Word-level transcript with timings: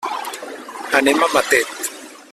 Anem 1.01 1.21
a 1.27 1.31
Matet. 1.35 1.87